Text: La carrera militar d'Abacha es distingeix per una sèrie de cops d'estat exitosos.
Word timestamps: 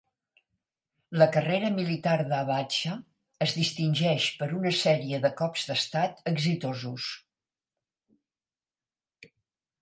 La 1.21 1.25
carrera 1.33 1.67
militar 1.73 2.15
d'Abacha 2.31 2.93
es 3.47 3.53
distingeix 3.57 4.25
per 4.39 4.47
una 4.61 4.71
sèrie 4.79 5.21
de 5.27 5.31
cops 5.43 5.67
d'estat 5.69 6.25
exitosos. 6.33 7.11